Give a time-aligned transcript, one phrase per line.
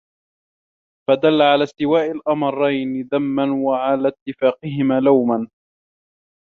[1.09, 5.47] فَدَلَّ عَلَى اسْتِوَاءِ الْأَمْرَيْنِ ذَمًّا وَعَلَى اتِّفَاقِهِمَا لَوْمًا